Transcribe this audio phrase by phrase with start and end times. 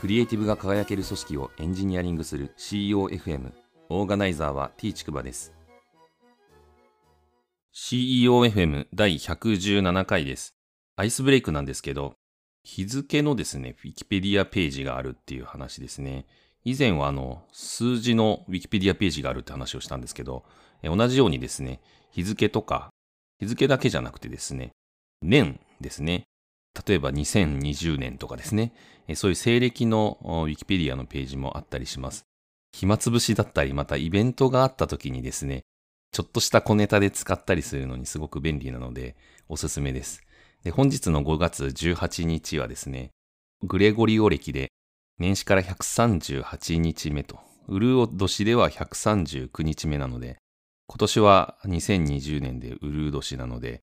[0.00, 3.52] クリエイティブが輝ける組織をエンジニアリングする CEOFM
[3.88, 5.52] オーガナイザーは T ちくばです
[7.74, 10.54] CEOFM 第117回です
[10.96, 12.14] アイスブレイクなんですけど
[12.62, 16.26] 日付のですね、ウィキペディアページがあるっていう話ですね。
[16.64, 20.44] 以前はあの、数字のウィキペディアページがあるって話をしたんですけど、
[20.82, 21.80] 同じようにですね、
[22.10, 22.90] 日付とか、
[23.38, 24.72] 日付だけじゃなくてですね、
[25.22, 26.24] 年ですね。
[26.86, 28.72] 例えば2020年とかですね、
[29.14, 32.24] そういう西暦のウィキペディアのページもあったりします。
[32.72, 35.62] 暇つぶしだったり、またイベントがあった時にですね、
[36.12, 39.16] ちょっとした小ネタで使ったりするのにすごく便利なので、
[39.48, 40.22] おすすめです。
[40.62, 43.10] で本日の5月18日はですね、
[43.62, 44.70] グレゴリオ暦で
[45.18, 50.38] 年始から138日目と、ウルー年では139日目なので、
[50.86, 53.80] 今年は2020年でウルー年なので、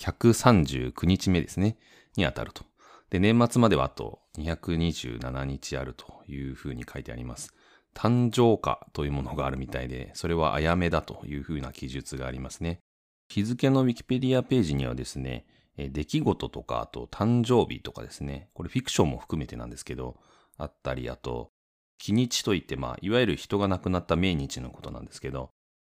[0.00, 1.76] 139日目ですね、
[2.18, 2.64] に当たると。
[3.10, 7.54] で、年末まではあと227日あるというふうに書いてあります。
[7.94, 12.80] 誕生花というものがあるみたいで、それはあやめだというふうな記述がありますね。
[13.28, 20.16] 日付のウィキペディアページにはですね、出来事とか、あと誕生日とかですね、これフィクションも含めてなんですけど、
[20.56, 21.52] あったり、あと、
[21.98, 25.50] 日にちといって、まあ、いわゆる人が亡くなった命日のことなんですけど、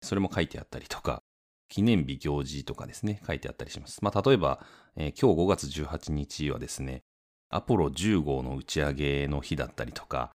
[0.03, 1.20] それも書いてあったりとか、
[1.71, 4.05] 記念日行事とかですね、書いてあったりします。
[4.05, 4.61] まあ、例えば、
[4.97, 7.03] えー、今日5月18日はですね、
[7.49, 10.31] アポロ10号の打ち上げの日だったりとか、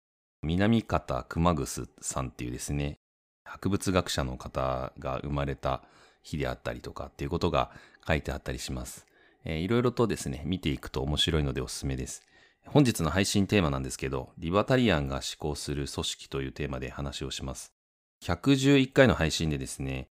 [0.43, 2.97] 南方熊楠さんっていうですね、
[3.45, 5.83] 博物学者の方が生まれた
[6.21, 7.71] 日であったりとかっていうことが
[8.05, 9.07] 書いてあったりします。
[9.45, 12.23] えー、いろいろとですね、見ていくと面白いのでおすすめです。
[12.65, 17.71] 本日の配信テーマなんですけど、リバタリアンが思考する組織というテーマで話をします。
[18.23, 20.10] 111回の配信でですね、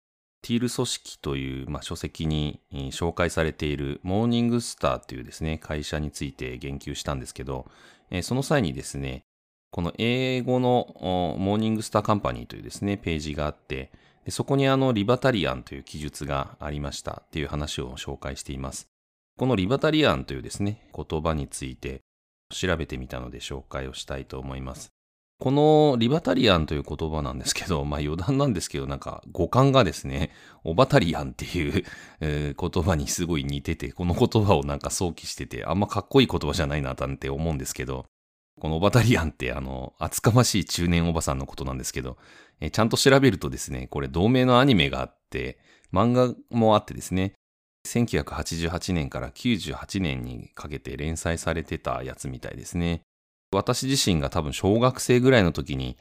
[0.46, 2.60] ティール組織という、まあ、書籍に
[2.92, 7.66] 紹介されているモーニングスターというですね、会社について言及したんですけど、
[8.10, 9.24] え、その際にですね、
[9.72, 10.94] この英語の
[11.36, 13.90] モーニングスターカンパニーというですね、ページがあって、
[14.28, 18.86] そこにあのリバタリアンという記述がありましたっていう話を紹介しています。
[19.36, 22.02] このリバタリアンというですね、言葉について
[22.54, 24.95] 調べてみたので紹介をしたいと思います。
[25.38, 30.30] このリバタリアンという言葉なんですけど、 まあ余談なんですけど、なんか語感がですね、
[30.64, 31.84] オバタリアンっていう、
[32.58, 38.06] 言葉にすごい似てて、この言葉をなんか想起してて、あんまかっこいい言葉じゃないななんて思うんですけど、
[38.58, 42.16] このオバタリアンってあの、厚かましい中年おばさんのことなんですけど、
[42.60, 45.58] え、ちゃんと調べるとですね、これ同名のアニメがあって、
[45.92, 47.34] 漫画もあってですね、
[47.86, 53.02] 1988年から98年にかけて連載されてたやつみたいですね。
[53.56, 55.96] 私自身が多分小学生ぐらいの時に、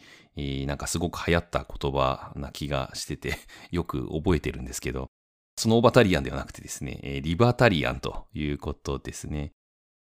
[0.67, 3.37] なんかすごく流行った言葉な気がしてて、
[3.71, 5.07] よく覚えてるんですけど、
[5.57, 9.51] スノーバタリアンではなくてですね、リバタリアンということですね。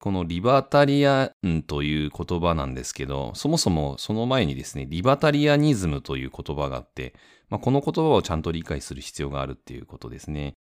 [0.01, 7.15] このリバタリアンという言葉なんですけど、そもそもその前にですね、リバタリアニズムという言葉があって、
[7.49, 10.55] まあ、この言葉をちゃんと理解する必要があるっていうことですね。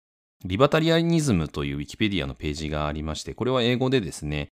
[0.44, 4.48] リバタリアニズムというウィキペディアのページがありまして、これは英語でですね、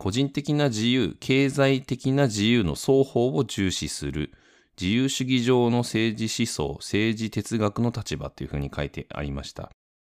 [0.00, 4.32] 個人的な自由、経済的な自由の双方を重視する、
[4.80, 9.70] 自由主義上の政治思想、政治哲学の立場というふうに書いてありました。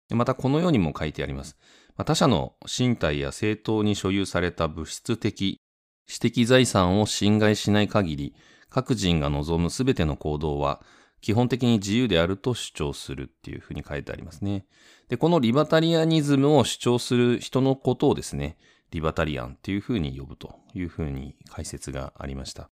[0.10, 1.56] またこのようにも書いてあります。
[2.04, 5.62] 他者の身体や政党に所有された物質的、
[6.06, 8.36] 私的財産を侵害しない限り、
[8.70, 10.82] 各人が望むすべての行動は
[11.22, 14.66] 基本的に自由であると主張するっていうふうに書いてありますね。
[15.08, 18.58] で、このリバタリアニズムを主張する人のことをですね、
[18.92, 22.70] リバタリアンっていうふうに呼ぶというふうに解説がありました。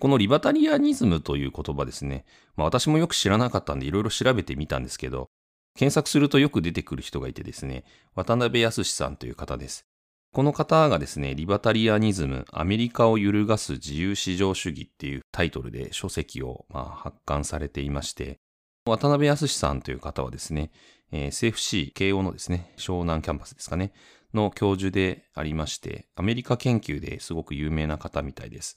[0.00, 2.24] このリバタリアニズムという言葉ですね、
[2.56, 5.28] まあ私もよく知らなかったんでいろいろ調べてみたんですけど、
[5.74, 7.84] 検索するとよく出てくる人がいてですね、
[8.14, 9.84] 渡辺康さんという方です。
[10.32, 18.38] この方がですね、リバタリアニズム、アメリカを揺るがす自由市場主義っていうタイトルで書籍をまあ発刊されていまして、
[18.84, 20.70] 渡辺康さんという方はですね、
[21.12, 23.92] えー、CFC 慶応のですね、湘南キャンパスですかね、
[24.34, 28.76] の教授でありまして、アメリカ研究ですごく有名な方みたいです。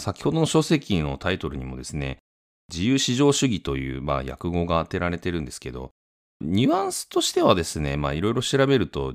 [0.00, 2.18] 先ほどの書籍のタイトルにもですね、
[2.70, 5.90] 自由市場主義という、まあ、訳語が当てられてるんですけど、
[6.40, 9.14] ニュアンスとしてはですね、まあいろいろ調べると、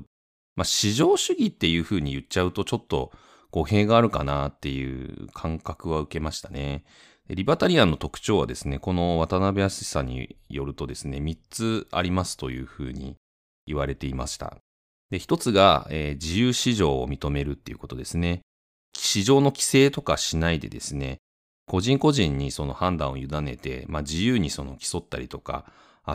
[0.56, 3.12] まあ、市場主義っていうふうに言っちゃうとちょっと
[3.50, 6.84] 語弊があるかなっていう感覚は受けましたね。
[7.32, 13.16] リバタリアンの特徴はですね、この渡辺康さんによるとですね、3つありますというふうに
[13.66, 14.56] 言われていました。
[15.10, 18.40] で、1つが、えー、自由市場を認めるっていうことですね。
[18.96, 21.18] 市場の規制とかしないでですね、
[21.68, 25.66] 個人個人にその判断を委ねて、まあ、自由にその競ったりとか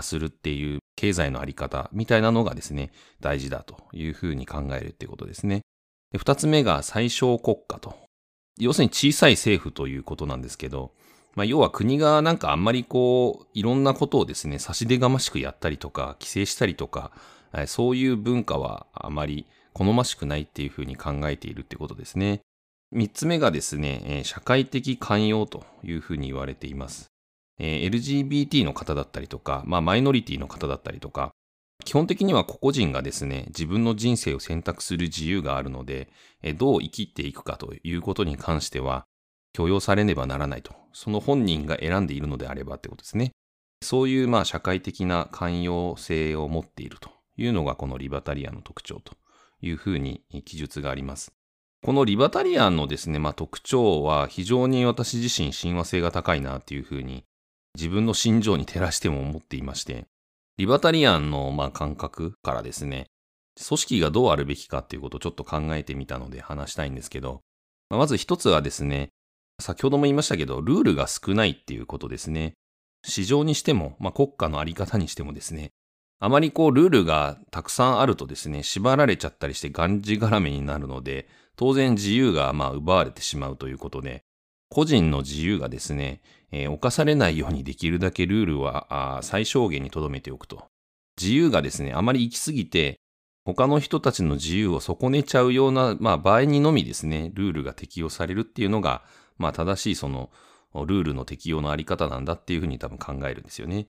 [0.01, 2.91] するっていう経済のあり方みたいなのがですね、
[3.21, 5.61] 大事だというふうに考えるっていうことですね。
[6.17, 8.05] 二つ目が最小国家と
[8.57, 10.93] 要するに小さい政府ということなんですけど、
[11.35, 17.11] まあ、要は国がなんかあんまりこう、いろんなことをですね、差し出がましくやったりとか、規制したりとか、
[17.67, 22.41] そういう文化はあまり好ましくないっていうふうに考えているってことですね。
[22.91, 27.07] 三つ目がですね、社会的寛容というふうに言われています。
[27.59, 31.31] LGBT の方だったりとか、まあ、マイノリティの方だったりとか、
[31.83, 36.09] 基本的には個々人がですね、自分の人生を選択する自由があるので、
[36.57, 39.05] どう生きていくかということに関しては、
[39.55, 40.73] 許容されねばならないと。
[40.91, 43.31] その本人が選んでいるのであればってことですね。
[43.81, 49.13] そういうまあ社会的な寛容性を持っているというのがこのリバタリアンの特徴と
[49.61, 51.31] いうふうに記述があります。
[51.85, 57.23] このリバタリアンのですね、まあ、特徴は非常に私自身親和性が高いなっていうふうに
[57.75, 60.05] 自分の心情に照らしても思っていまして、
[60.57, 63.05] リバタリアンのまあ感覚からですね、
[63.65, 67.39] 組織がどうあるべきかっていうことをちょっと考えてみたので話したいんですけど、
[67.89, 69.11] まず一つはですね、
[69.59, 72.53] 先ほども言いましたけど、ルールが少ないっていうことですね。
[73.05, 75.69] 市場にしても、まあ、国家のあり方にしてもですね、
[76.19, 84.23] あまりこうルールがたくさんあるとですね、縛られちゃったりしてがんじがらめになるので、当然自由がまあ奪われてしまうということで、
[84.69, 86.21] 個人の自由がですね、
[86.51, 90.65] えー、犯されないようにできるだけルールは最小限に留めておくと。
[91.21, 92.99] 自由がですね、あまり行き過ぎて、
[93.45, 99.03] 他の人たちの自由を損ねちゃうような、まあ場合にのみですね、ルールが適用されるっていうのが、
[99.37, 100.29] まあ正しいその
[100.73, 103.87] ルールの適用のあり方なんだっていうふうに多分考えるんですよね。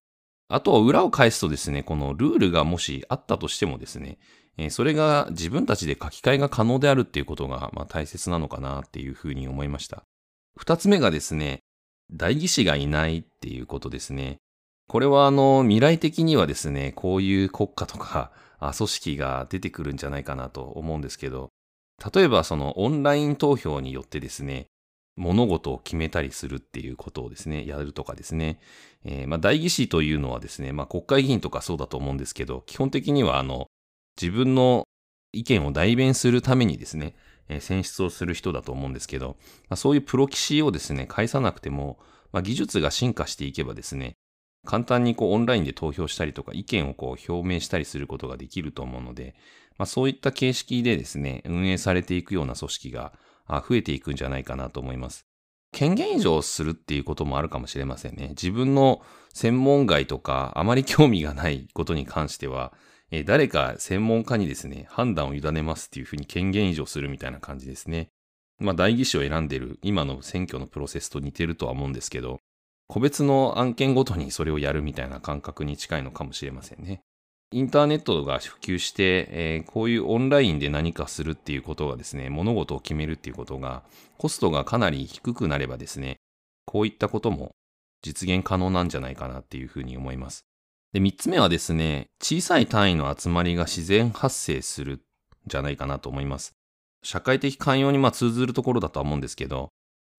[0.48, 4.18] あと裏を返すとですね、このルールがもしあったとしてもですね、
[4.70, 10.04] それが自分たちで書き換えが可能であるっていうことが、まあ、大切なのかなっていうふうに思いました。
[10.56, 11.60] 二つ目がですね、
[12.12, 14.38] 代議士がいないっていうことですね。
[14.88, 21.50] これはあの、未来的にはですね、こういう国家とか、組織が出てくるんじゃないかなと思うんですけど、
[22.14, 24.68] 例えばそのオンライン投票によってですね、
[25.16, 28.60] 物事を決めたりするっていうことをですね、やるとかですね。
[29.04, 33.66] えー、まあ、代議士というのはですね、まあ、国会議員とかそうだと思うんですけど、基本的にはあの、
[34.20, 34.84] 自分の
[35.32, 37.14] 意見を代弁するためにですね、
[37.48, 39.36] えー、選出をする人だと思うんですけど、
[39.68, 41.98] まあ、そういうプロ棋士をですね、返さなくても、
[42.32, 44.16] まあ、技術が進化していけばですね、
[44.66, 49.34] 簡単にこうオンラインで投票したりとか意見をこう表明したりすることができると思うので、
[49.78, 53.12] まあ、そういった形式でですね、運営されていくような組織が
[53.48, 55.26] 増えていくんじゃないかなと思います。
[55.72, 58.30] 権限移譲するっていうこともあるかもしれませんね。
[58.30, 59.02] 自分の
[59.34, 62.72] 専門外とかあまり興味がないことに関しては、
[63.10, 68.08] え誰か専門家にですね、判断を委ねますっていうふうに権限移譲するみたいな感じですね。
[68.58, 72.40] まあ、代議士を選んでる今の選挙のプロセスと似てるとは思うんですけど、
[72.88, 77.02] 個別の案件ごとにそれをやるみたいな感覚に近いのかもしれませんね。
[77.52, 83.84] インターネットが普及して、えー、こういうオンラインで何かするっていうことがですね、物事を決めるっていうことが、
[84.18, 86.16] コストがかなり低くなればですね、
[86.64, 87.52] こういったことも
[88.02, 90.44] 実現可能なんじゃないかなっていうふうに思います。
[90.92, 95.00] で、三つ目はですね、小さい単位の集まりが自然発生するん
[95.46, 96.52] じゃないかなと思います。
[97.04, 99.68] 社会的寛容にま通ずるところだとは思うんですけど、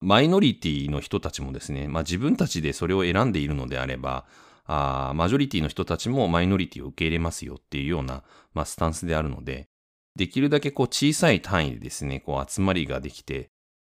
[0.00, 4.24] マイノリティの人たちもですね、まあ自分たちでそれを選んでいるのであれば、
[4.68, 8.22] あマジョリティの人たちもマイノリティを受け入れますよっていうような、
[8.52, 9.66] まあ、スタンスであるので、
[10.14, 13.48] できるだけこう小さい単位でですね、こう集まりができて、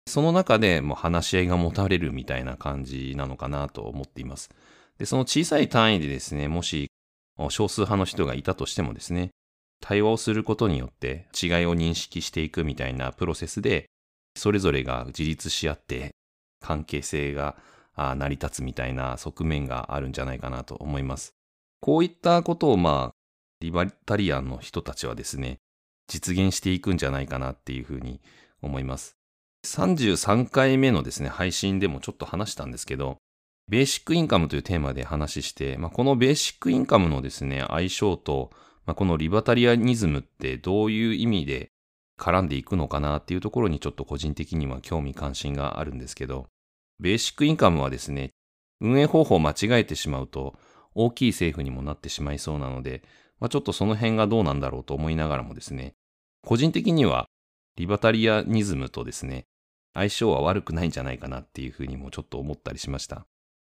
[0.07, 4.49] その中でもう話し合いが持たれるみたいな感じなのかなと思っています。
[4.99, 6.89] で、その小さい単位でですね、もし
[7.49, 9.31] 少数派の人がいたとしてもですね、
[9.81, 13.85] 対話をすることによって違いを認識していくみたいなプロセスで、
[14.35, 16.11] それぞれが自立し合って
[16.61, 17.55] 関係性が
[17.97, 21.33] 成り立つみたいな側面があるんじゃないかなと思います。
[21.81, 23.15] こういったことをまあ、
[23.59, 25.57] リバタリアンの人たちはですね、
[26.07, 28.21] 実現していくんじゃないかなっていうふうに
[28.61, 29.17] 思います。
[29.65, 33.17] 33回目のですね、配信でもちょっと話したんですけど、
[33.67, 38.51] ベーシックインカムというテーマで話して、まあ、このベーシックインカムのですね、相性と、
[38.85, 41.71] まあ、このリバタリアニズムってどういう意味で
[42.17, 46.47] 絡んでいくのかなっていうところにちょっと個人的には興味関心があるんですけど、
[46.99, 48.31] ベーシックインカムはですね、
[48.81, 50.55] 運営方法を間違えてしまうと、
[50.95, 53.03] 大きい政府にもなってしまいそうなので、
[53.39, 55.93] まあ、ちょっとその辺がどうなんだろうと思いながらもですね、
[56.43, 57.27] 個人的には
[57.75, 59.45] リバタリアニズムとですね、
[59.93, 63.25] 相性は悪くないんじゃないかなっていうふうにもちょっと思ったりしました。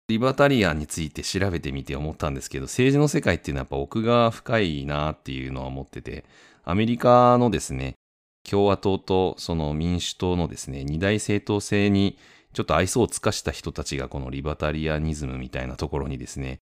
[0.09, 6.25] リバタリアンについて調べてみて思ったんですけど、政治の世界っていうのはやっぱ奥が深いなっていうのは思ってて、
[6.65, 7.95] アメリカのですね、
[8.43, 12.19] 共和党とその民主党のですね、二大政党制に
[12.53, 16.61] ちょっと愛想を尽かした人たちがこのリバタリアニズムみたいなところにですね、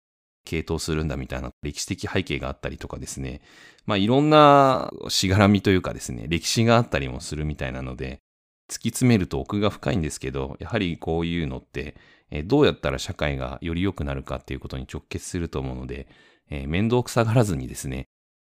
[0.46, 3.40] 傾倒するんだみたいな歴史的背景があったりとかですね、
[3.84, 8.20] まあいろんなしがらみというかですね、歴史があったりもするみたいなので、
[8.68, 11.96] 突き詰めると奥が深いんですけど、やはりこういうのって、
[12.30, 16.08] えどうやったら社会がより良くなるかっていうことに直結すると思うので、
[16.50, 18.06] え、面倒くさがらずにですね、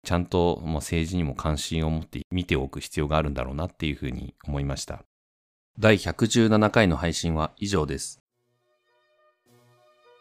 [0.06, 5.04] ちゃんと政治にも関心を持って見ておく必要があるんだろうなっていうふうに思いました。
[5.78, 8.22] 第117回の配信は以上です。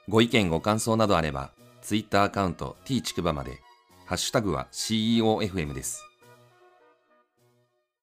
[0.08, 3.60] ご意見ご感想などあれば、Twitter アカウント t ちくばまで、
[4.04, 6.02] ハッシュタグは CEOFM です。